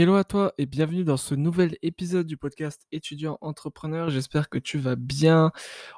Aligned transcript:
Hello 0.00 0.14
à 0.14 0.24
toi 0.24 0.54
et 0.56 0.64
bienvenue 0.64 1.04
dans 1.04 1.18
ce 1.18 1.34
nouvel 1.34 1.76
épisode 1.82 2.26
du 2.26 2.38
podcast 2.38 2.86
étudiant 2.90 3.36
entrepreneur. 3.42 4.08
J'espère 4.08 4.48
que 4.48 4.56
tu 4.56 4.78
vas 4.78 4.96
bien. 4.96 5.52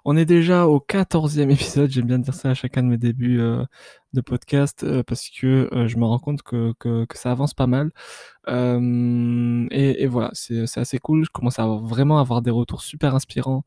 On 0.05 0.17
est 0.17 0.25
déjà 0.25 0.67
au 0.67 0.81
14e 0.81 1.49
épisode. 1.53 1.89
J'aime 1.89 2.07
bien 2.07 2.19
dire 2.19 2.35
ça 2.35 2.51
à 2.51 2.55
chacun 2.55 2.83
de 2.83 2.89
mes 2.89 2.99
débuts 2.99 3.39
euh, 3.39 3.65
de 4.13 4.21
podcast 4.21 4.83
euh, 4.83 5.05
parce 5.05 5.31
que 5.31 5.73
euh, 5.73 5.87
je 5.87 5.99
me 5.99 6.05
rends 6.05 6.19
compte 6.19 6.43
que, 6.43 6.73
que, 6.81 7.07
ça 7.15 7.31
avance 7.31 7.55
pas 7.55 7.69
mal. 7.69 7.93
Et, 8.49 10.07
voilà, 10.09 10.31
c'est 10.33 10.67
assez 10.81 10.99
cool. 10.99 11.25
Je 11.25 11.31
commence 11.31 11.61
à 11.61 11.69
vraiment 11.69 12.19
avoir 12.19 12.43
des 12.43 12.51
retours 12.51 12.83
super 12.83 13.15
inspirants. 13.15 13.63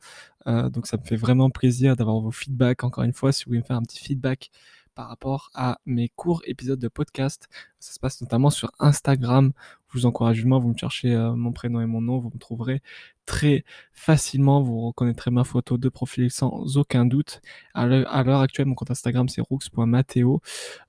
donc 0.46 0.86
ça 0.86 0.98
me 0.98 1.04
fait 1.06 1.16
vraiment 1.16 1.50
plaisir 1.50 1.96
d'avoir 1.96 2.20
vos 2.20 2.32
feedbacks. 2.32 2.84
Encore 2.84 3.06
une 3.06 3.14
fois, 3.14 3.32
si 3.32 3.46
vous 3.46 3.52
voulez 3.52 3.62
me 3.62 3.66
faire 3.66 3.78
un 3.78 3.84
petit 3.84 4.04
feedback 4.04 4.52
par 4.96 5.10
rapport 5.10 5.52
à 5.54 5.80
mes 5.86 6.10
courts 6.10 6.42
épisodes 6.46 6.80
de 6.80 6.88
podcast. 6.88 7.48
Ça 7.80 7.94
se 7.94 8.00
passe 8.00 8.22
notamment 8.22 8.50
sur 8.50 8.72
Instagram. 8.80 9.52
Je 9.90 10.00
vous 10.00 10.06
encourage 10.06 10.38
vivement, 10.38 10.60
vous 10.60 10.70
me 10.70 10.78
cherchez 10.78 11.14
euh, 11.14 11.34
mon 11.36 11.52
prénom 11.52 11.82
et 11.82 11.86
mon 11.86 12.02
nom, 12.02 12.20
vous 12.20 12.32
me 12.34 12.40
trouverez 12.40 12.82
très 13.26 13.64
facilement. 13.94 14.62
Vous 14.62 14.88
reconnaîtrez 14.88 15.32
ma 15.32 15.44
photo 15.44 15.78
de 15.78 15.90
profil 15.90 16.32
sans 16.32 16.78
aucun 16.78 17.06
doute. 17.06 17.42
À 17.74 17.86
l'heure 17.86 18.40
actuelle, 18.40 18.66
mon 18.66 18.76
compte 18.76 18.92
Instagram 18.92 19.30
c'est 19.30 19.42
rooks.mateo, 19.42 20.42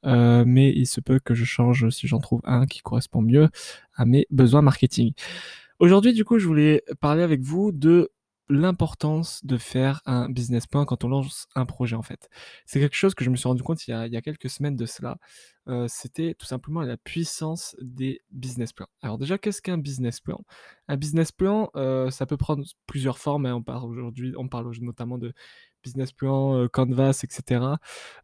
euh, 0.05 0.45
mais 0.47 0.71
il 0.71 0.87
se 0.87 1.01
peut 1.01 1.19
que 1.19 1.35
je 1.35 1.45
change 1.45 1.91
si 1.91 2.07
j'en 2.07 2.21
trouve 2.21 2.41
un 2.45 2.67
qui 2.67 2.81
correspond 2.81 3.23
mieux 3.23 3.49
à 3.95 4.07
mes 4.07 4.27
besoins 4.31 4.63
marketing. 4.63 5.13
Aujourd'hui, 5.79 6.15
du 6.15 6.25
coup, 6.25 6.39
je 6.39 6.47
voulais 6.47 6.83
parler 7.01 7.23
avec 7.23 7.43
vous 7.43 7.71
de 7.71 8.11
l'importance 8.49 9.45
de 9.45 9.59
faire 9.59 10.03
un 10.07 10.29
business 10.29 10.67
plan 10.67 10.85
quand 10.85 11.05
on 11.05 11.09
lance 11.09 11.47
un 11.55 11.67
projet 11.67 11.97
en 11.97 12.03
fait. 12.03 12.29
C'est 12.65 12.81
quelque 12.81 12.97
chose 12.97 13.15
que 13.15 13.25
je 13.25 13.31
me 13.31 13.37
suis 13.37 13.49
rendu 13.49 13.63
compte 13.63 13.87
il 13.87 13.91
y 13.91 13.95
a, 13.95 14.07
il 14.07 14.13
y 14.13 14.17
a 14.17 14.23
quelques 14.23 14.51
semaines 14.51 14.77
de 14.77 14.87
cela. 14.87 15.19
Euh, 15.69 15.87
c'était 15.89 16.35
tout 16.35 16.47
simplement 16.47 16.83
la 16.83 16.97
puissance 16.97 17.75
des 17.81 18.23
business 18.31 18.73
plans. 18.73 18.87
Alors 19.03 19.19
déjà, 19.19 19.37
qu'est-ce 19.37 19.61
qu'un 19.61 19.79
business 19.79 20.21
plan? 20.21 20.45
Un 20.87 20.97
business 20.97 21.33
plan, 21.33 21.71
euh, 21.75 22.11
ça 22.11 22.27
peut 22.27 22.37
prendre 22.37 22.65
plusieurs 22.87 23.19
formes. 23.19 23.47
Hein. 23.47 23.55
On 23.55 23.63
parle 23.63 23.91
aujourd'hui, 23.91 24.33
on 24.37 24.49
parle 24.49 24.71
notamment 24.81 25.19
de 25.19 25.33
business 25.83 26.13
plan, 26.13 26.57
euh, 26.57 26.69
Canvas, 26.69 27.21
etc. 27.25 27.65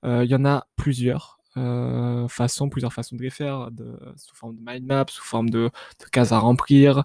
Il 0.05 0.25
y 0.25 0.34
en 0.34 0.45
a 0.45 0.69
plusieurs. 0.77 1.42
Euh, 1.58 2.28
façons, 2.28 2.70
plusieurs 2.70 2.92
façons 2.92 3.17
de 3.17 3.22
les 3.22 3.31
faire, 3.31 3.70
de, 3.70 3.98
sous 4.17 4.34
forme 4.34 4.56
de 4.56 4.61
mind 4.64 4.86
map, 4.86 5.05
sous 5.08 5.22
forme 5.22 5.50
de, 5.50 5.70
de 6.00 6.05
cases 6.11 6.33
à 6.33 6.39
remplir. 6.39 7.05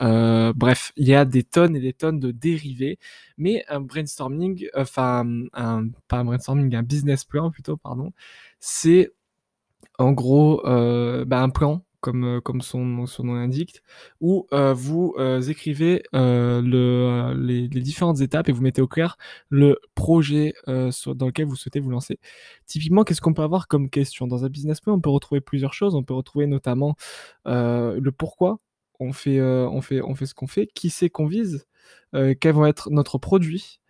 Euh, 0.00 0.52
bref, 0.54 0.92
il 0.96 1.08
y 1.08 1.14
a 1.14 1.24
des 1.24 1.42
tonnes 1.42 1.74
et 1.76 1.80
des 1.80 1.92
tonnes 1.92 2.20
de 2.20 2.30
dérivés, 2.30 2.98
mais 3.38 3.64
un 3.68 3.80
brainstorming, 3.80 4.68
enfin, 4.76 5.26
un, 5.52 5.88
pas 6.06 6.18
un 6.18 6.24
brainstorming, 6.24 6.74
un 6.76 6.82
business 6.82 7.24
plan 7.24 7.50
plutôt, 7.50 7.76
pardon, 7.76 8.12
c'est 8.60 9.12
en 9.98 10.12
gros 10.12 10.64
euh, 10.66 11.24
bah, 11.24 11.42
un 11.42 11.50
plan 11.50 11.84
comme, 12.00 12.24
euh, 12.24 12.60
son, 12.60 12.84
nom 12.84 13.34
l'indique, 13.34 13.82
où 14.20 14.46
euh, 14.52 14.72
vous 14.72 15.14
euh, 15.18 15.40
écrivez 15.42 16.02
le, 16.12 17.34
les, 17.34 17.68
différentes 17.68 18.20
étapes 18.20 18.48
et 18.48 18.52
vous 18.52 18.62
mettez 18.62 18.82
au 18.82 18.88
clair 18.88 19.16
le 19.48 19.78
projet 19.94 20.54
dans 20.66 21.26
lequel 21.26 21.46
vous 21.46 21.56
souhaitez 21.56 21.80
vous 21.80 21.90
lancer. 21.90 22.18
Typiquement, 22.66 23.04
qu'est-ce 23.04 23.20
qu'on 23.20 23.34
peut 23.34 23.42
avoir 23.42 23.68
comme 23.68 23.90
question? 23.90 24.26
Dans 24.26 24.44
un 24.44 24.48
business 24.48 24.80
plan, 24.80 24.94
on 24.94 25.00
peut 25.00 25.10
retrouver 25.10 25.40
plusieurs 25.40 25.72
choses. 25.74 25.94
On 25.94 26.02
peut 26.02 26.14
retrouver 26.14 26.46
notamment 26.46 26.96
le 27.46 28.10
pourquoi 28.10 28.60
on 29.00 29.12
fait, 29.12 29.40
on 29.40 29.80
fait 29.80 30.26
ce 30.26 30.34
qu'on 30.34 30.46
fait, 30.46 30.66
qui 30.74 30.90
c'est 30.90 31.10
qu'on 31.10 31.26
vise, 31.26 31.66
quels 32.12 32.54
vont 32.54 32.66
être 32.66 32.90
notre 32.90 33.18
produit. 33.18 33.80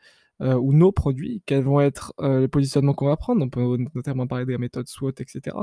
ou 0.40 0.72
nos 0.72 0.92
produits, 0.92 1.42
quels 1.46 1.64
vont 1.64 1.80
être 1.80 2.14
les 2.20 2.48
positionnements 2.48 2.94
qu'on 2.94 3.08
va 3.08 3.16
prendre, 3.16 3.44
on 3.44 3.48
peut 3.48 3.78
notamment 3.94 4.26
parler 4.26 4.46
des 4.46 4.58
méthodes 4.58 4.88
SWOT, 4.88 5.10
etc. 5.20 5.56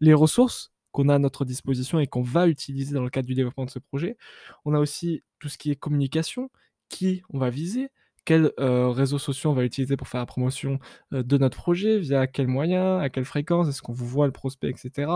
Les 0.00 0.14
ressources, 0.14 0.72
qu'on 0.92 1.08
a 1.08 1.14
à 1.16 1.18
notre 1.18 1.44
disposition 1.44 2.00
et 2.00 2.06
qu'on 2.06 2.22
va 2.22 2.48
utiliser 2.48 2.94
dans 2.94 3.02
le 3.02 3.10
cadre 3.10 3.28
du 3.28 3.34
développement 3.34 3.64
de 3.64 3.70
ce 3.70 3.78
projet. 3.78 4.16
On 4.64 4.74
a 4.74 4.78
aussi 4.78 5.22
tout 5.38 5.48
ce 5.48 5.58
qui 5.58 5.70
est 5.70 5.76
communication, 5.76 6.50
qui 6.88 7.22
on 7.30 7.38
va 7.38 7.50
viser, 7.50 7.90
quels 8.28 8.52
euh, 8.60 8.90
réseaux 8.90 9.18
sociaux 9.18 9.48
on 9.52 9.54
va 9.54 9.64
utiliser 9.64 9.96
pour 9.96 10.06
faire 10.06 10.20
la 10.20 10.26
promotion 10.26 10.78
euh, 11.14 11.22
de 11.22 11.38
notre 11.38 11.56
projet, 11.56 11.98
via 11.98 12.26
quels 12.26 12.46
moyens, 12.46 13.02
à 13.02 13.08
quelle 13.08 13.24
fréquence, 13.24 13.70
est-ce 13.70 13.80
qu'on 13.80 13.94
vous 13.94 14.06
voit 14.06 14.26
le 14.26 14.32
prospect, 14.32 14.68
etc. 14.68 15.10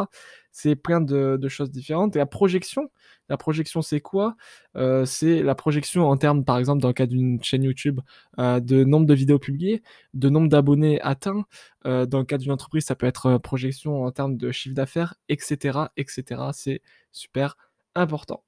C'est 0.51 0.77
plein 0.77 1.03
de, 1.03 1.39
choses 1.49 1.71
différentes. 1.71 2.17
Et 2.17 2.19
la 2.19 2.25
projection, 2.25 2.91
la 3.29 3.37
projection 3.37 3.83
c'est 3.83 4.01
quoi? 4.01 4.35
Euh, 4.77 5.05
C'est 5.05 5.43
la 5.43 5.55
projection 5.55 6.09
en 6.09 6.17
termes, 6.17 6.43
par 6.43 6.57
exemple, 6.57 6.81
dans 6.81 6.89
le 6.89 6.95
cas 6.95 7.05
d'une 7.05 7.43
chaîne 7.43 7.65
YouTube, 7.65 8.01
de 8.39 8.85
nombre 8.85 9.05
de 9.05 9.15
vidéos 9.15 9.39
publiées, 9.39 9.83
de 10.15 10.31
nombre 10.31 10.49
d'abonnés 10.49 10.99
atteints. 11.03 11.45
dans 11.85 12.19
le 12.19 12.25
cas 12.25 12.39
d'une 12.39 12.53
entreprise, 12.53 12.87
ça 12.87 12.95
peut 12.97 13.07
être 13.07 13.37
projection 13.39 14.05
en 14.05 14.11
termes 14.11 14.39
de 14.39 14.51
chiffre 14.53 14.75
d'affaires, 14.75 15.17
etc., 15.29 15.81
etc. 15.99 16.41
C'est 16.55 16.81
super 17.13 17.57
important. 17.95 18.43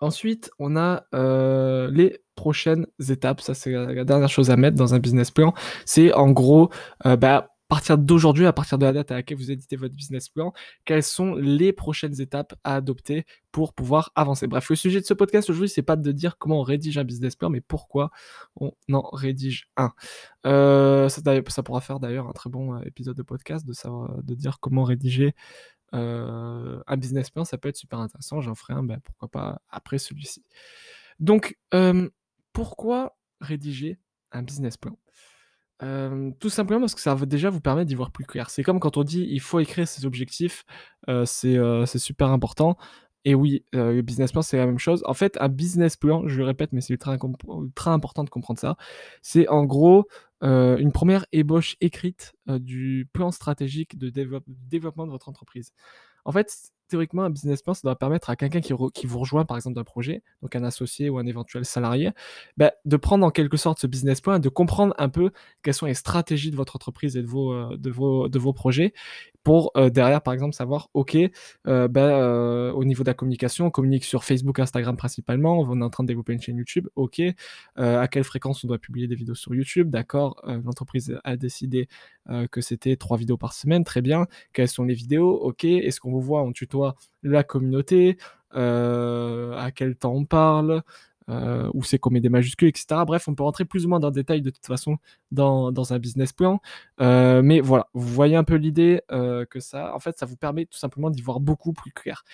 Ensuite, 0.00 0.50
on 0.58 0.76
a 0.76 1.04
euh, 1.14 1.90
les 1.92 2.20
prochaines 2.36 2.86
étapes. 3.08 3.40
Ça, 3.40 3.54
c'est 3.54 3.72
la 3.72 4.04
dernière 4.04 4.28
chose 4.28 4.50
à 4.50 4.56
mettre 4.56 4.76
dans 4.76 4.94
un 4.94 4.98
business 4.98 5.30
plan. 5.30 5.54
C'est 5.84 6.12
en 6.12 6.30
gros, 6.30 6.70
euh, 7.06 7.16
bah, 7.16 7.36
à 7.70 7.74
partir 7.74 7.98
d'aujourd'hui, 7.98 8.46
à 8.46 8.52
partir 8.54 8.78
de 8.78 8.86
la 8.86 8.92
date 8.92 9.10
à 9.10 9.16
laquelle 9.16 9.36
vous 9.36 9.50
éditez 9.50 9.76
votre 9.76 9.94
business 9.94 10.30
plan, 10.30 10.54
quelles 10.86 11.02
sont 11.02 11.34
les 11.34 11.72
prochaines 11.72 12.18
étapes 12.18 12.54
à 12.64 12.76
adopter 12.76 13.26
pour 13.52 13.74
pouvoir 13.74 14.10
avancer? 14.14 14.46
Bref, 14.46 14.70
le 14.70 14.76
sujet 14.76 15.00
de 15.00 15.04
ce 15.04 15.12
podcast 15.12 15.50
aujourd'hui, 15.50 15.68
c'est 15.68 15.82
pas 15.82 15.96
de 15.96 16.12
dire 16.12 16.38
comment 16.38 16.60
on 16.60 16.62
rédige 16.62 16.96
un 16.96 17.04
business 17.04 17.36
plan, 17.36 17.50
mais 17.50 17.60
pourquoi 17.60 18.10
on 18.56 18.72
en 18.92 19.10
rédige 19.12 19.68
un. 19.76 19.90
Euh, 20.46 21.10
ça, 21.10 21.20
ça, 21.48 21.62
pourra 21.62 21.82
faire 21.82 22.00
d'ailleurs 22.00 22.28
un 22.28 22.32
très 22.32 22.48
bon 22.48 22.80
épisode 22.82 23.16
de 23.16 23.22
podcast 23.22 23.66
de 23.66 23.74
savoir, 23.74 24.22
de 24.22 24.34
dire 24.34 24.60
comment 24.60 24.84
rédiger 24.84 25.34
euh, 25.94 26.82
un 26.86 26.96
business 26.96 27.30
plan, 27.30 27.44
ça 27.44 27.58
peut 27.58 27.68
être 27.68 27.76
super 27.76 27.98
intéressant. 27.98 28.40
J'en 28.40 28.54
ferai 28.54 28.74
un, 28.74 28.82
ben, 28.82 29.00
pourquoi 29.04 29.28
pas 29.28 29.62
après 29.68 29.98
celui-ci. 29.98 30.44
Donc, 31.20 31.58
pourquoi 32.52 33.16
rédiger 33.40 33.98
un 34.32 34.42
business 34.42 34.76
plan? 34.76 34.96
Tout 35.80 36.50
simplement 36.50 36.80
parce 36.80 36.94
que 36.94 37.00
ça 37.00 37.14
va 37.14 37.26
déjà 37.26 37.50
vous 37.50 37.60
permettre 37.60 37.88
d'y 37.88 37.94
voir 37.94 38.10
plus 38.10 38.24
clair. 38.24 38.50
C'est 38.50 38.62
comme 38.62 38.80
quand 38.80 38.96
on 38.96 39.04
dit 39.04 39.26
il 39.28 39.40
faut 39.40 39.60
écrire 39.60 39.86
ses 39.86 40.06
objectifs, 40.06 40.64
c'est 41.24 41.98
super 41.98 42.28
important. 42.28 42.76
Et 43.24 43.34
oui, 43.34 43.64
le 43.72 44.00
business 44.00 44.32
plan, 44.32 44.42
c'est 44.42 44.56
la 44.56 44.66
même 44.66 44.78
chose. 44.78 45.02
En 45.06 45.14
fait, 45.14 45.36
un 45.40 45.48
business 45.48 45.96
plan, 45.96 46.26
je 46.28 46.38
le 46.38 46.44
répète, 46.44 46.72
mais 46.72 46.80
c'est 46.80 46.92
ultra, 46.92 47.16
ultra, 47.16 47.92
important 47.92 48.24
de 48.24 48.30
comprendre 48.30 48.60
ça, 48.60 48.76
c'est 49.22 49.48
en 49.48 49.64
gros 49.64 50.06
euh, 50.44 50.76
une 50.78 50.92
première 50.92 51.26
ébauche 51.32 51.76
écrite 51.80 52.34
euh, 52.48 52.58
du 52.58 53.08
plan 53.12 53.32
stratégique 53.32 53.98
de 53.98 54.08
développement 54.10 55.06
de 55.06 55.10
votre 55.10 55.28
entreprise. 55.28 55.72
En 56.24 56.32
fait, 56.32 56.72
théoriquement, 56.88 57.22
un 57.22 57.30
business 57.30 57.62
plan, 57.62 57.74
ça 57.74 57.82
doit 57.84 57.96
permettre 57.96 58.30
à 58.30 58.36
quelqu'un 58.36 58.60
qui, 58.60 58.72
vous 58.72 59.18
rejoint, 59.18 59.44
par 59.44 59.56
exemple, 59.56 59.76
d'un 59.76 59.84
projet, 59.84 60.22
donc 60.42 60.56
un 60.56 60.64
associé 60.64 61.10
ou 61.10 61.18
un 61.18 61.26
éventuel 61.26 61.64
salarié, 61.64 62.10
bah, 62.56 62.72
de 62.84 62.96
prendre 62.96 63.24
en 63.24 63.30
quelque 63.30 63.56
sorte 63.56 63.78
ce 63.80 63.86
business 63.86 64.20
plan 64.20 64.38
de 64.38 64.48
comprendre 64.48 64.94
un 64.98 65.08
peu 65.08 65.30
quelles 65.62 65.74
sont 65.74 65.86
les 65.86 65.94
stratégies 65.94 66.50
de 66.50 66.56
votre 66.56 66.76
entreprise 66.76 67.16
et 67.16 67.22
de 67.22 67.26
vos, 67.26 67.52
euh, 67.52 67.76
de 67.76 67.90
vos, 67.90 68.28
de 68.28 68.38
vos 68.38 68.52
projets 68.52 68.92
pour 69.48 69.70
euh, 69.78 69.88
derrière, 69.88 70.20
par 70.20 70.34
exemple, 70.34 70.54
savoir, 70.54 70.90
OK, 70.92 71.16
euh, 71.16 71.28
euh, 71.66 72.70
au 72.72 72.84
niveau 72.84 73.02
de 73.02 73.08
la 73.08 73.14
communication, 73.14 73.64
on 73.64 73.70
communique 73.70 74.04
sur 74.04 74.22
Facebook, 74.22 74.58
Instagram 74.58 74.94
principalement, 74.94 75.60
on 75.60 75.80
est 75.80 75.84
en 75.84 75.88
train 75.88 76.04
de 76.04 76.08
développer 76.08 76.34
une 76.34 76.40
chaîne 76.42 76.58
YouTube, 76.58 76.86
OK, 76.96 77.22
à 77.76 78.08
quelle 78.08 78.24
fréquence 78.24 78.62
on 78.64 78.68
doit 78.68 78.78
publier 78.78 79.06
des 79.06 79.14
vidéos 79.14 79.34
sur 79.34 79.54
YouTube, 79.54 79.88
d'accord, 79.88 80.42
l'entreprise 80.64 81.18
a 81.24 81.36
décidé 81.36 81.88
que 82.50 82.60
c'était 82.60 82.96
trois 82.96 83.16
vidéos 83.16 83.38
par 83.38 83.54
semaine, 83.54 83.84
très 83.84 84.02
bien, 84.02 84.26
quelles 84.52 84.68
sont 84.68 84.84
les 84.84 84.92
vidéos, 84.92 85.30
OK, 85.30 85.64
est-ce 85.64 85.98
qu'on 85.98 86.10
vous 86.10 86.20
voit, 86.20 86.42
on 86.42 86.52
la 87.22 87.44
communauté, 87.44 88.18
à 88.52 89.70
quel 89.74 89.96
temps 89.96 90.14
on 90.14 90.24
parle, 90.24 90.82
euh, 91.28 91.70
où 91.74 91.82
c'est 91.82 91.98
qu'on 91.98 92.10
met 92.10 92.20
des 92.20 92.30
majuscules, 92.30 92.68
etc. 92.68 93.02
Bref, 93.06 93.28
on 93.28 93.34
peut 93.34 93.42
rentrer 93.42 93.66
plus 93.66 93.84
ou 93.84 93.88
moins 93.90 94.00
dans 94.00 94.08
le 94.08 94.14
détail 94.14 94.40
de 94.40 94.48
toute 94.48 94.64
façon 94.64 94.96
dans, 95.30 95.70
dans 95.72 95.92
un 95.92 95.98
business 95.98 96.32
plan. 96.32 96.60
Euh, 97.02 97.42
mais 97.42 97.60
voilà, 97.60 97.88
vous 97.92 98.08
voyez 98.08 98.34
un 98.34 98.44
peu 98.44 98.54
l'idée 98.54 99.02
euh, 99.12 99.44
que 99.44 99.60
ça, 99.60 99.94
en 99.94 99.98
fait, 99.98 100.18
ça 100.18 100.24
vous 100.24 100.36
permet 100.36 100.64
tout 100.64 100.78
simplement 100.78 101.10
d'y 101.10 101.20
voir 101.20 101.40
beaucoup 101.40 101.74
plus 101.74 101.92
clair. 101.92 102.24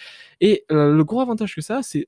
Et 0.41 0.65
le 0.71 1.03
gros 1.03 1.21
avantage 1.21 1.57
que 1.57 1.61
ça, 1.61 1.83
c'est 1.83 2.07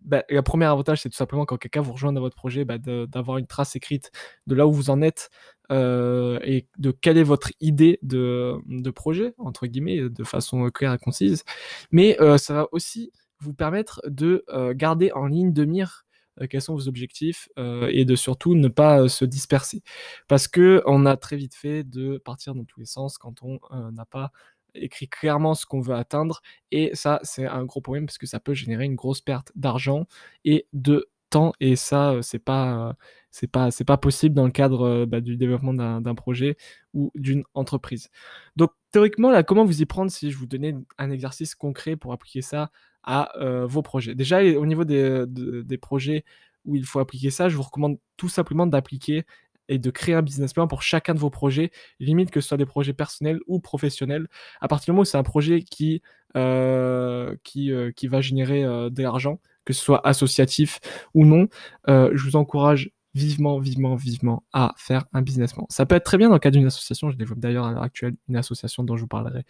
bah, 0.00 0.22
le 0.28 0.42
premier 0.42 0.66
avantage, 0.66 1.02
c'est 1.02 1.08
tout 1.08 1.16
simplement 1.16 1.44
quand 1.44 1.56
quelqu'un 1.56 1.80
vous 1.80 1.92
rejoint 1.92 2.12
dans 2.12 2.20
votre 2.20 2.36
projet, 2.36 2.64
bah, 2.64 2.78
d'avoir 2.78 3.38
une 3.38 3.46
trace 3.46 3.76
écrite 3.76 4.10
de 4.46 4.54
là 4.54 4.66
où 4.66 4.72
vous 4.72 4.90
en 4.90 5.02
êtes 5.02 5.30
euh, 5.72 6.38
et 6.42 6.66
de 6.78 6.90
quelle 6.90 7.18
est 7.18 7.24
votre 7.24 7.50
idée 7.60 7.98
de, 8.02 8.60
projet, 8.90 9.34
entre 9.38 9.66
guillemets, 9.66 10.08
de 10.08 10.24
façon 10.24 10.68
claire 10.70 10.92
et 10.92 10.98
concise. 10.98 11.44
Mais 11.90 12.20
euh, 12.20 12.38
ça 12.38 12.54
va 12.54 12.68
aussi 12.72 13.12
vous 13.40 13.54
permettre 13.54 14.00
de 14.06 14.44
euh, 14.50 14.74
garder 14.74 15.10
en 15.12 15.26
ligne 15.26 15.52
de 15.52 15.64
mire 15.64 16.04
quels 16.50 16.62
sont 16.62 16.74
vos 16.74 16.88
objectifs 16.88 17.48
et 17.56 18.04
de 18.04 18.16
surtout 18.16 18.56
ne 18.56 18.66
pas 18.66 19.08
se 19.08 19.24
disperser. 19.24 19.84
Parce 20.26 20.48
que 20.48 20.82
on 20.84 21.06
a 21.06 21.16
très 21.16 21.36
vite 21.36 21.54
fait 21.54 21.84
de 21.84 22.18
partir 22.18 22.56
dans 22.56 22.64
tous 22.64 22.80
les 22.80 22.86
sens 22.86 23.18
quand 23.18 23.44
on 23.44 23.60
n'a 23.92 24.04
pas 24.04 24.32
écrit 24.74 25.08
clairement 25.08 25.54
ce 25.54 25.64
qu'on 25.64 25.80
veut 25.80 25.94
atteindre 25.94 26.42
et 26.72 26.90
ça 26.94 27.20
c'est 27.22 27.46
un 27.46 27.64
gros 27.64 27.80
problème 27.80 28.06
parce 28.06 28.18
que 28.18 28.26
ça 28.26 28.40
peut 28.40 28.52
générer 28.52 28.84
une 28.84 28.96
grosse 28.96 29.20
perte 29.20 29.52
d'argent 29.54 30.08
et 30.44 30.66
de 30.72 31.08
temps 31.30 31.52
et 31.60 31.76
ça 31.76 32.18
c'est 32.22 32.40
pas 32.40 32.96
c'est 33.34 33.48
pas 33.48 33.72
c'est 33.72 33.84
pas 33.84 33.96
possible 33.96 34.34
dans 34.34 34.44
le 34.44 34.52
cadre 34.52 35.06
bah, 35.06 35.20
du 35.20 35.36
développement 35.36 35.74
d'un 35.74 36.14
projet 36.14 36.56
ou 36.92 37.10
d'une 37.16 37.42
entreprise. 37.54 38.10
Donc 38.54 38.70
théoriquement, 38.92 39.32
là, 39.32 39.42
comment 39.42 39.64
vous 39.64 39.82
y 39.82 39.86
prendre 39.86 40.08
si 40.10 40.30
je 40.30 40.38
vous 40.38 40.46
donnais 40.46 40.76
un 40.98 41.10
exercice 41.10 41.56
concret 41.56 41.96
pour 41.96 42.12
appliquer 42.12 42.42
ça 42.42 42.70
à 43.02 43.32
vos 43.66 43.82
projets? 43.82 44.14
Déjà, 44.14 44.40
au 44.56 44.66
niveau 44.66 44.84
des, 44.84 45.24
des 45.26 45.78
projets 45.78 46.24
où 46.64 46.76
il 46.76 46.84
faut 46.84 47.00
appliquer 47.00 47.30
ça, 47.30 47.48
je 47.48 47.56
vous 47.56 47.62
recommande 47.62 47.98
tout 48.16 48.28
simplement 48.28 48.68
d'appliquer 48.68 49.24
et 49.68 49.78
de 49.78 49.90
créer 49.90 50.14
un 50.14 50.22
business 50.22 50.52
plan 50.52 50.68
pour 50.68 50.82
chacun 50.82 51.14
de 51.14 51.18
vos 51.18 51.30
projets, 51.30 51.70
limite 51.98 52.30
que 52.30 52.40
ce 52.40 52.48
soit 52.48 52.56
des 52.56 52.66
projets 52.66 52.92
personnels 52.92 53.40
ou 53.48 53.58
professionnels. 53.58 54.28
À 54.60 54.68
partir 54.68 54.86
du 54.86 54.90
moment 54.92 55.02
où 55.02 55.06
c'est 55.06 55.18
un 55.18 55.24
projet 55.24 55.62
qui, 55.62 56.02
euh, 56.36 57.34
qui, 57.42 57.72
euh, 57.72 57.90
qui 57.90 58.06
va 58.06 58.20
générer 58.20 58.64
euh, 58.64 58.90
de 58.90 59.02
l'argent, 59.02 59.40
que 59.64 59.72
ce 59.72 59.82
soit 59.82 60.06
associatif 60.06 60.80
ou 61.14 61.24
non, 61.24 61.48
je 61.88 62.22
vous 62.22 62.36
encourage 62.36 62.90
vivement, 63.14 63.58
vivement, 63.58 63.94
vivement 63.94 64.44
à 64.52 64.74
faire 64.76 65.04
un 65.12 65.22
business. 65.22 65.54
Ça 65.68 65.86
peut 65.86 65.94
être 65.94 66.04
très 66.04 66.18
bien 66.18 66.28
dans 66.28 66.34
le 66.34 66.40
cadre 66.40 66.56
d'une 66.56 66.66
association. 66.66 67.10
Je 67.10 67.16
développe 67.16 67.38
d'ailleurs 67.38 67.66
à 67.66 67.72
l'heure 67.72 67.82
actuelle 67.82 68.16
une 68.28 68.36
association 68.36 68.82
dont 68.82 68.96
je 68.96 69.02
vous 69.02 69.08
parlerai 69.08 69.44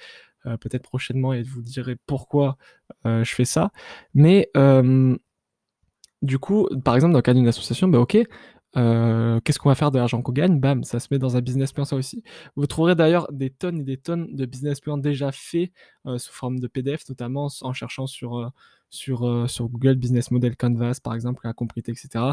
peut-être 0.44 0.82
prochainement 0.82 1.32
et 1.32 1.42
vous 1.42 1.62
dirai 1.62 1.96
pourquoi 2.06 2.58
je 3.04 3.24
fais 3.24 3.46
ça. 3.46 3.72
Mais 4.12 4.50
du 6.22 6.38
coup, 6.38 6.68
par 6.84 6.94
exemple, 6.94 7.12
dans 7.12 7.18
le 7.18 7.22
cadre 7.22 7.38
d'une 7.38 7.48
association, 7.48 7.88
bah 7.88 7.98
ok, 8.00 8.18
euh, 8.76 9.40
qu'est-ce 9.40 9.58
qu'on 9.58 9.68
va 9.68 9.74
faire 9.74 9.90
de 9.90 9.98
l'argent 9.98 10.22
qu'on 10.22 10.32
gagne? 10.32 10.58
Bam, 10.58 10.84
ça 10.84 11.00
se 11.00 11.08
met 11.10 11.18
dans 11.18 11.36
un 11.36 11.40
business 11.40 11.72
plan 11.72 11.84
ça 11.84 11.96
aussi. 11.96 12.22
Vous 12.56 12.66
trouverez 12.66 12.94
d'ailleurs 12.94 13.30
des 13.32 13.50
tonnes 13.50 13.80
et 13.80 13.84
des 13.84 13.96
tonnes 13.96 14.34
de 14.34 14.46
business 14.46 14.80
plans 14.80 14.98
déjà 14.98 15.32
faits 15.32 15.70
euh, 16.06 16.18
sous 16.18 16.32
forme 16.32 16.58
de 16.58 16.66
PDF, 16.66 17.08
notamment 17.08 17.48
en 17.62 17.72
cherchant 17.72 18.06
sur, 18.06 18.38
euh, 18.38 18.48
sur, 18.90 19.68
Google 19.68 19.94
Business 19.94 20.30
Model 20.30 20.56
Canvas 20.56 20.98
par 21.02 21.14
exemple, 21.14 21.42
la 21.44 21.52
compléter, 21.52 21.92
etc. 21.92 22.24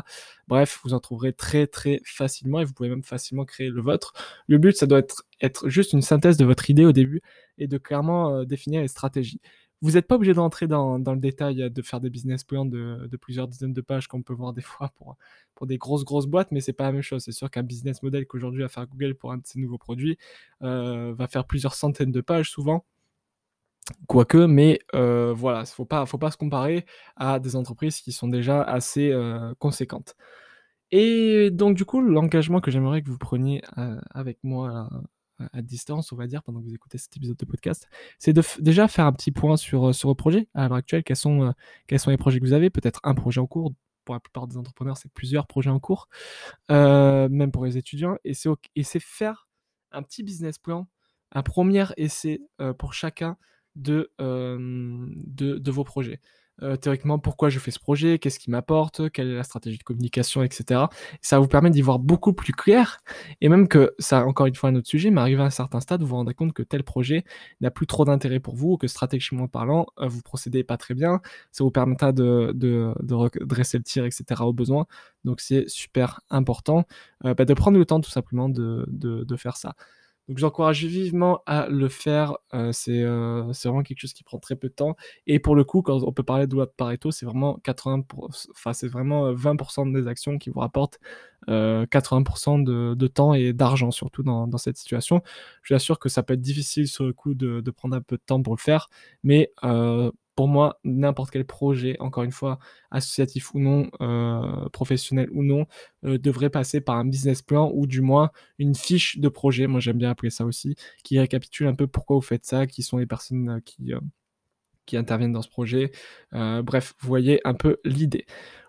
Bref, 0.47 0.79
vous 0.83 0.93
en 0.93 0.99
trouverez 0.99 1.33
très 1.33 1.67
très 1.67 2.01
facilement 2.05 2.59
et 2.59 2.65
vous 2.65 2.73
pouvez 2.73 2.89
même 2.89 3.03
facilement 3.03 3.45
créer 3.45 3.69
le 3.69 3.81
vôtre. 3.81 4.13
Le 4.47 4.57
but, 4.57 4.75
ça 4.75 4.85
doit 4.87 4.99
être, 4.99 5.23
être 5.41 5.69
juste 5.69 5.93
une 5.93 6.01
synthèse 6.01 6.37
de 6.37 6.45
votre 6.45 6.69
idée 6.69 6.85
au 6.85 6.91
début 6.91 7.21
et 7.57 7.67
de 7.67 7.77
clairement 7.77 8.43
définir 8.45 8.81
les 8.81 8.87
stratégies. 8.87 9.41
Vous 9.81 9.91
n'êtes 9.91 10.07
pas 10.07 10.15
obligé 10.15 10.33
d'entrer 10.35 10.67
dans, 10.67 10.97
le 10.97 11.19
détail, 11.19 11.71
de 11.71 11.81
faire 11.81 11.99
des 11.99 12.11
business 12.11 12.43
plans 12.43 12.65
de, 12.65 13.09
plusieurs 13.19 13.47
dizaines 13.47 13.73
de 13.73 13.81
pages 13.81 14.07
qu'on 14.07 14.21
peut 14.21 14.33
voir 14.33 14.53
des 14.53 14.61
fois 14.61 14.91
pour, 15.55 15.65
des 15.65 15.77
grosses, 15.77 16.05
grosses 16.05 16.27
boîtes, 16.27 16.51
mais 16.51 16.61
c'est 16.61 16.73
pas 16.73 16.83
la 16.85 16.91
même 16.91 17.01
chose. 17.01 17.23
C'est 17.23 17.31
sûr 17.31 17.49
qu'un 17.49 17.63
business 17.63 18.03
model 18.03 18.27
qu'aujourd'hui 18.27 18.61
va 18.61 18.69
faire 18.69 18.85
Google 18.87 19.15
pour 19.15 19.31
un 19.31 19.37
de 19.37 19.45
ses 19.45 19.59
nouveaux 19.59 19.77
produits 19.79 20.17
euh, 20.61 21.13
va 21.15 21.27
faire 21.27 21.45
plusieurs 21.45 21.73
centaines 21.73 22.11
de 22.11 22.21
pages 22.21 22.51
souvent. 22.51 22.85
Quoique, 24.07 24.37
mais 24.37 24.79
euh, 24.93 25.33
voilà, 25.35 25.61
il 25.61 25.67
faut 25.67 25.85
pas, 25.85 26.05
faut 26.05 26.19
pas 26.19 26.31
se 26.31 26.37
comparer 26.37 26.85
à 27.15 27.39
des 27.39 27.55
entreprises 27.55 28.01
qui 28.01 28.11
sont 28.11 28.27
déjà 28.27 28.61
assez 28.61 29.11
euh, 29.11 29.53
conséquentes. 29.59 30.15
Et 30.91 31.49
donc, 31.51 31.75
du 31.75 31.85
coup, 31.85 32.01
l'engagement 32.01 32.61
que 32.61 32.69
j'aimerais 32.71 33.01
que 33.01 33.09
vous 33.09 33.17
preniez 33.17 33.61
avec 34.13 34.39
moi 34.43 34.89
à 35.53 35.61
distance, 35.61 36.11
on 36.11 36.15
va 36.15 36.27
dire, 36.27 36.43
pendant 36.43 36.59
que 36.59 36.65
vous 36.65 36.73
écoutez 36.73 36.97
cet 36.97 37.15
épisode 37.17 37.37
de 37.37 37.45
podcast, 37.45 37.87
c'est 38.19 38.33
de 38.33 38.41
déjà 38.59 38.87
faire 38.87 39.05
un 39.05 39.13
petit 39.13 39.31
point 39.31 39.57
sur, 39.57 39.89
euh, 39.89 39.93
sur 39.93 40.09
vos 40.09 40.15
projets 40.15 40.47
à 40.53 40.67
l'heure 40.67 40.77
actuelle. 40.77 41.03
Quels 41.03 41.15
sont, 41.15 41.43
euh, 41.43 41.51
quels 41.87 41.99
sont 41.99 42.11
les 42.11 42.17
projets 42.17 42.39
que 42.39 42.45
vous 42.45 42.53
avez? 42.53 42.69
Peut-être 42.69 42.99
un 43.03 43.13
projet 43.15 43.39
en 43.39 43.47
cours. 43.47 43.73
Pour 44.03 44.15
la 44.15 44.19
plupart 44.19 44.47
des 44.47 44.57
entrepreneurs, 44.57 44.97
c'est 44.97 45.11
plusieurs 45.13 45.45
projets 45.45 45.69
en 45.69 45.79
cours, 45.79 46.09
euh, 46.71 47.29
même 47.29 47.51
pour 47.51 47.65
les 47.65 47.77
étudiants. 47.77 48.17
Et 48.23 48.33
c'est 48.33 48.99
faire 48.99 49.47
un 49.91 50.01
petit 50.01 50.23
business 50.23 50.57
plan, 50.57 50.87
un 51.31 51.43
premier 51.43 51.85
essai 51.97 52.41
pour 52.79 52.93
chacun 52.93 53.37
de, 53.75 54.11
de, 54.17 55.57
de 55.57 55.71
vos 55.71 55.83
projets. 55.83 56.19
Euh, 56.63 56.75
théoriquement 56.75 57.19
pourquoi 57.19 57.49
je 57.49 57.59
fais 57.59 57.71
ce 57.71 57.79
projet, 57.79 58.19
qu'est-ce 58.19 58.39
qui 58.39 58.51
m'apporte, 58.51 59.09
quelle 59.11 59.29
est 59.29 59.35
la 59.35 59.43
stratégie 59.43 59.77
de 59.77 59.83
communication, 59.83 60.43
etc. 60.43 60.81
ça 61.21 61.39
vous 61.39 61.47
permet 61.47 61.69
d'y 61.71 61.81
voir 61.81 61.99
beaucoup 61.99 62.33
plus 62.33 62.53
clair, 62.53 62.99
et 63.41 63.49
même 63.49 63.67
que 63.67 63.93
ça, 63.99 64.25
encore 64.25 64.45
une 64.45 64.55
fois, 64.55 64.69
un 64.69 64.75
autre 64.75 64.87
sujet, 64.87 65.09
mais 65.09 65.21
arrivé 65.21 65.41
à 65.41 65.45
un 65.45 65.49
certain 65.49 65.79
stade, 65.79 66.01
vous 66.01 66.07
vous 66.07 66.15
rendez 66.15 66.33
compte 66.33 66.53
que 66.53 66.63
tel 66.63 66.83
projet 66.83 67.23
n'a 67.61 67.71
plus 67.71 67.87
trop 67.87 68.05
d'intérêt 68.05 68.39
pour 68.39 68.55
vous, 68.55 68.73
ou 68.73 68.77
que 68.77 68.87
stratégiquement 68.87 69.47
parlant, 69.47 69.87
euh, 69.99 70.07
vous 70.07 70.21
procédez 70.21 70.63
pas 70.63 70.77
très 70.77 70.93
bien, 70.93 71.21
ça 71.51 71.63
vous 71.63 71.71
permettra 71.71 72.11
de, 72.11 72.51
de, 72.53 72.93
redresser 73.13 73.77
le 73.77 73.83
tir, 73.83 74.05
etc. 74.05 74.41
au 74.41 74.53
besoin. 74.53 74.85
Donc 75.23 75.41
c'est 75.41 75.67
super 75.67 76.21
important 76.29 76.85
euh, 77.25 77.33
bah, 77.33 77.45
de 77.45 77.53
prendre 77.53 77.77
le 77.77 77.85
temps 77.85 78.01
tout 78.01 78.11
simplement 78.11 78.49
de 78.49 79.35
faire 79.37 79.57
ça. 79.57 79.75
Donc 80.27 80.37
j'encourage 80.37 80.85
vivement 80.85 81.41
à 81.45 81.67
le 81.67 81.89
faire. 81.89 82.37
Euh, 82.53 82.71
euh, 82.87 83.53
c'est 83.53 83.67
vraiment 83.67 83.83
quelque 83.83 83.99
chose 83.99 84.13
qui 84.13 84.23
prend 84.23 84.37
très 84.39 84.55
peu 84.55 84.69
de 84.69 84.73
temps. 84.73 84.95
Et 85.27 85.39
pour 85.39 85.55
le 85.55 85.63
coup, 85.63 85.81
quand 85.81 86.03
on 86.03 86.11
peut 86.13 86.23
parler 86.23 86.47
de 86.47 86.53
loi 86.53 86.65
de 86.65 86.71
Pareto, 86.71 87.11
c'est 87.11 87.25
vraiment 87.25 87.59
80 87.63 88.03
enfin, 88.51 88.73
c'est 88.73 88.87
vraiment 88.87 89.33
20% 89.33 89.89
euh, 89.89 90.01
des 90.01 90.07
actions 90.07 90.37
qui 90.37 90.49
vous 90.49 90.59
rapportent 90.59 90.99
80% 91.47 92.63
de, 92.63 93.07
temps 93.07 93.33
et 93.33 93.51
d'argent, 93.51 93.89
surtout 93.89 94.21
dans, 94.21 94.57
cette 94.57 94.77
situation. 94.77 95.23
Je 95.63 95.73
vous 95.73 95.75
assure 95.75 95.97
que 95.97 96.07
ça 96.07 96.21
peut 96.21 96.35
être 96.35 96.41
difficile 96.41 96.87
sur 96.87 97.03
le 97.03 97.13
coup 97.13 97.33
de, 97.33 97.61
de 97.61 97.71
prendre 97.71 97.95
un 97.95 98.01
peu 98.01 98.17
de 98.17 98.21
temps 98.23 98.43
pour 98.43 98.53
le 98.53 98.59
faire, 98.59 98.89
mais 99.23 99.51
pour 100.35 100.47
moi, 100.47 100.79
n'importe 100.83 101.31
quel 101.31 101.45
projet, 101.45 101.97
encore 101.99 102.23
une 102.23 102.31
fois, 102.31 102.59
associatif 102.89 103.53
ou 103.53 103.59
non, 103.59 103.89
euh, 104.01 104.69
professionnel 104.69 105.29
ou 105.31 105.43
non, 105.43 105.65
euh, 106.05 106.17
devrait 106.17 106.49
passer 106.49 106.81
par 106.81 106.95
un 106.97 107.05
business 107.05 107.41
plan 107.41 107.71
ou 107.73 107.87
du 107.87 108.01
moins 108.01 108.31
une 108.57 108.75
fiche 108.75 109.19
de 109.19 109.29
projet. 109.29 109.67
Moi, 109.67 109.79
j'aime 109.79 109.97
bien 109.97 110.09
appeler 110.09 110.29
ça 110.29 110.45
aussi, 110.45 110.75
qui 111.03 111.19
récapitule 111.19 111.67
un 111.67 111.75
peu 111.75 111.87
pourquoi 111.87 112.15
vous 112.15 112.21
faites 112.21 112.45
ça, 112.45 112.65
qui 112.67 112.81
sont 112.83 112.97
les 112.97 113.05
personnes 113.05 113.49
euh, 113.49 113.59
qui, 113.65 113.93
qui 114.85 114.97
interviennent 114.97 115.33
dans 115.33 115.41
ce 115.41 115.49
projet. 115.49 115.91
bref, 116.31 116.93
vous 116.99 117.07
voyez 117.07 117.39
un 117.45 117.53
peu 117.53 117.77
l'idée. 117.85 118.25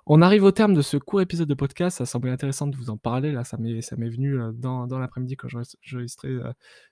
On 0.06 0.20
arrive 0.20 0.42
au 0.42 0.50
terme 0.50 0.74
de 0.74 0.82
ce 0.82 0.96
court 0.96 1.20
épisode 1.20 1.48
de 1.48 1.54
podcast. 1.54 1.98
Ça 1.98 2.06
semblait 2.06 2.32
intéressant 2.32 2.66
de 2.66 2.76
vous 2.76 2.90
en 2.90 2.96
parler. 2.96 3.32
Là, 3.32 3.44
ça 3.44 3.56
m'est, 3.56 3.80
venu 4.08 4.36
dans, 4.54 4.86
dans 4.88 4.98
l'après-midi 4.98 5.36
quand 5.36 5.48
j'enregistrais 5.48 6.32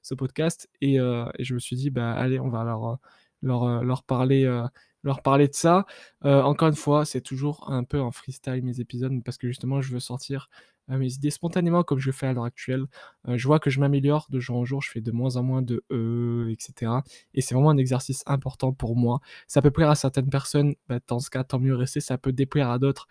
ce 0.01 0.15
podcast. 0.15 0.71
Et, 0.81 0.95
et, 0.95 1.45
je 1.45 1.55
me 1.55 1.59
suis 1.59 1.77
dit, 1.77 1.91
bah, 1.91 2.13
allez, 2.13 2.39
on 2.39 2.49
va 2.49 2.61
alors 2.61 2.99
leur, 3.43 3.65
euh, 3.65 3.83
leur, 3.83 4.03
parler, 4.03 4.45
euh, 4.45 4.67
leur 5.03 5.23
parler 5.23 5.49
de 5.49 5.55
ça. 5.55 5.87
Euh, 6.25 6.43
encore 6.43 6.69
une 6.69 6.75
fois, 6.75 7.05
c'est 7.05 7.21
toujours 7.21 7.71
un 7.71 7.85
peu 7.85 8.01
en 8.01 8.11
freestyle 8.11 8.63
mes 8.63 8.81
épisodes 8.81 9.13
parce 9.25 9.39
que 9.39 9.49
justement, 9.49 9.81
je 9.81 9.93
veux 9.93 10.01
sortir 10.01 10.49
mes 10.89 11.13
idées 11.13 11.31
spontanément 11.31 11.85
comme 11.85 12.01
je 12.01 12.11
fais 12.11 12.27
à 12.27 12.33
l'heure 12.33 12.45
actuelle. 12.45 12.85
je 13.29 13.47
vois 13.47 13.61
que 13.61 13.71
je 13.71 13.79
m'améliore 13.79 14.27
de 14.29 14.41
jour 14.41 14.57
en 14.57 14.65
jour, 14.65 14.83
je 14.83 14.91
fais 14.91 15.01
de 15.01 15.13
moins 15.13 15.37
en 15.37 15.45
moins 15.45 15.63
de 15.63 15.85
e, 15.93 16.49
etc. 16.51 16.91
Et 17.33 17.43
c'est 17.43 17.55
vraiment 17.55 17.71
un 17.71 17.77
exercice 17.77 18.25
important 18.27 18.73
pour 18.73 18.97
moi. 18.97 19.21
Ça 19.47 19.63
peut 19.63 19.71
plaire 19.71 19.89
à 19.91 19.95
certaines 19.95 20.31
personnes, 20.31 20.75
bah, 20.89 20.99
dans 21.07 21.21
ce 21.21 21.31
cas, 21.31 21.45
tant 21.45 21.61
mieux 21.61 21.77
rester, 21.77 22.01
ça 22.01 22.19
peut 22.19 22.33
déplaire 22.33 22.71
à 22.71 22.81
d'autres. 22.81 23.07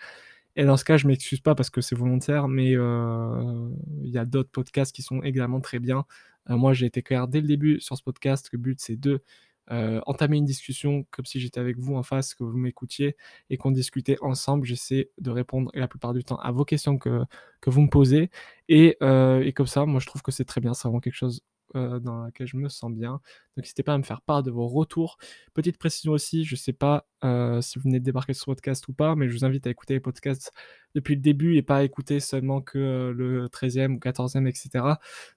Et 0.57 0.65
dans 0.65 0.75
ce 0.75 0.83
cas, 0.83 0.97
je 0.97 1.07
m'excuse 1.07 1.39
pas 1.39 1.55
parce 1.55 1.69
que 1.69 1.79
c'est 1.79 1.95
volontaire, 1.95 2.49
mais 2.49 2.71
il 2.71 4.09
y 4.09 4.17
a 4.17 4.25
d'autres 4.25 4.51
podcasts 4.51 4.93
qui 4.93 5.01
sont 5.01 5.21
également 5.23 5.61
très 5.61 5.79
bien. 5.79 6.03
moi, 6.49 6.73
j'ai 6.73 6.87
été 6.87 7.01
clair 7.01 7.29
dès 7.29 7.39
le 7.39 7.47
début 7.47 7.79
sur 7.79 7.95
ce 7.95 8.03
podcast. 8.03 8.49
Le 8.51 8.57
but, 8.59 8.81
c'est 8.81 8.97
de 8.97 9.23
euh, 9.71 10.01
entamer 10.05 10.37
une 10.37 10.45
discussion 10.45 11.05
comme 11.11 11.25
si 11.25 11.39
j'étais 11.39 11.59
avec 11.59 11.77
vous 11.77 11.95
en 11.95 12.03
face, 12.03 12.33
que 12.35 12.43
vous 12.43 12.57
m'écoutiez 12.57 13.15
et 13.49 13.57
qu'on 13.57 13.71
discutait 13.71 14.17
ensemble. 14.21 14.65
J'essaie 14.65 15.11
de 15.19 15.31
répondre 15.31 15.71
la 15.73 15.87
plupart 15.87 16.13
du 16.13 16.23
temps 16.23 16.37
à 16.37 16.51
vos 16.51 16.65
questions 16.65 16.97
que, 16.97 17.23
que 17.61 17.69
vous 17.69 17.81
me 17.81 17.89
posez. 17.89 18.29
Et, 18.67 18.97
euh, 19.03 19.41
et 19.41 19.53
comme 19.53 19.67
ça, 19.67 19.85
moi 19.85 19.99
je 19.99 20.07
trouve 20.07 20.21
que 20.21 20.31
c'est 20.31 20.45
très 20.45 20.61
bien, 20.61 20.73
c'est 20.73 20.83
vraiment 20.87 20.99
quelque 21.01 21.15
chose 21.15 21.41
euh, 21.75 21.99
dans 21.99 22.23
laquelle 22.23 22.47
je 22.47 22.57
me 22.57 22.67
sens 22.67 22.91
bien. 22.91 23.11
Donc 23.11 23.21
n'hésitez 23.57 23.83
pas 23.83 23.93
à 23.93 23.97
me 23.97 24.03
faire 24.03 24.21
part 24.21 24.41
de 24.43 24.51
vos 24.51 24.67
retours. 24.67 25.17
Petite 25.53 25.77
précision 25.77 26.13
aussi, 26.13 26.43
je 26.43 26.55
ne 26.55 26.57
sais 26.57 26.73
pas 26.73 27.05
euh, 27.23 27.61
si 27.61 27.77
vous 27.77 27.83
venez 27.83 27.99
de 27.99 28.05
débarquer 28.05 28.33
sur 28.33 28.45
podcast 28.45 28.87
ou 28.87 28.93
pas, 28.93 29.15
mais 29.15 29.27
je 29.27 29.33
vous 29.33 29.45
invite 29.45 29.67
à 29.67 29.69
écouter 29.69 29.93
les 29.93 29.99
podcasts 29.99 30.51
depuis 30.95 31.15
le 31.15 31.21
début 31.21 31.57
et 31.57 31.61
pas 31.61 31.77
à 31.77 31.83
écouter 31.83 32.19
seulement 32.19 32.61
que 32.61 32.79
euh, 32.79 33.13
le 33.13 33.47
13e 33.47 33.95
ou 33.95 33.99
14e, 33.99 34.47
etc. 34.47 34.95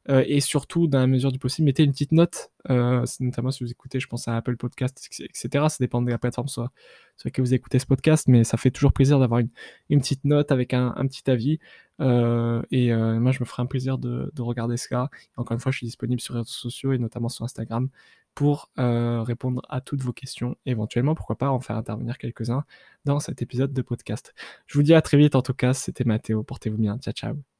et 0.08 0.40
surtout, 0.40 0.86
dans 0.86 1.00
la 1.00 1.06
mesure 1.06 1.32
du 1.32 1.38
possible, 1.38 1.66
mettez 1.66 1.84
une 1.84 1.92
petite 1.92 2.12
note, 2.12 2.50
notamment 2.68 3.50
si 3.50 3.64
vous 3.64 3.70
écoutez, 3.70 4.00
je 4.00 4.06
pense 4.06 4.28
à 4.28 4.36
Apple 4.36 4.56
Podcast, 4.56 5.06
etc. 5.20 5.66
Ça 5.68 5.76
dépend 5.80 6.00
de 6.00 6.10
la 6.10 6.18
plateforme 6.18 6.48
sur, 6.48 6.68
sur 7.16 7.28
laquelle 7.28 7.44
vous 7.44 7.54
écoutez 7.54 7.78
ce 7.78 7.86
podcast, 7.86 8.28
mais 8.28 8.44
ça 8.44 8.56
fait 8.56 8.70
toujours 8.70 8.92
plaisir 8.92 9.18
d'avoir 9.18 9.40
une, 9.40 10.00
petite 10.00 10.24
note 10.24 10.50
avec 10.52 10.74
un, 10.74 10.92
petit 11.06 11.30
avis. 11.30 11.58
Euh, 12.00 12.62
et 12.70 12.92
euh, 12.92 13.20
moi, 13.20 13.32
je 13.32 13.40
me 13.40 13.44
ferai 13.44 13.62
un 13.62 13.66
plaisir 13.66 13.98
de, 13.98 14.30
de 14.34 14.42
regarder 14.42 14.76
cas. 14.88 15.08
Encore 15.36 15.54
une 15.54 15.60
fois, 15.60 15.72
je 15.72 15.78
suis 15.78 15.86
disponible 15.86 16.20
sur 16.20 16.34
les 16.34 16.40
réseaux 16.40 16.50
sociaux 16.50 16.92
et 16.92 16.98
notamment 16.98 17.28
sur 17.28 17.44
Instagram 17.44 17.88
pour 18.34 18.70
euh, 18.78 19.22
répondre 19.22 19.62
à 19.68 19.80
toutes 19.80 20.02
vos 20.02 20.12
questions. 20.12 20.56
Éventuellement, 20.66 21.14
pourquoi 21.14 21.36
pas 21.36 21.50
en 21.50 21.60
faire 21.60 21.76
intervenir 21.76 22.18
quelques-uns 22.18 22.64
dans 23.04 23.20
cet 23.20 23.42
épisode 23.42 23.72
de 23.72 23.82
podcast. 23.82 24.34
Je 24.66 24.78
vous 24.78 24.82
dis 24.82 24.94
à 24.94 25.02
très 25.02 25.18
vite 25.18 25.34
en 25.34 25.42
tout 25.42 25.54
cas. 25.54 25.74
C'était 25.74 26.04
Mathéo. 26.04 26.42
Portez-vous 26.42 26.78
bien. 26.78 26.98
Ciao, 26.98 27.12
ciao. 27.12 27.51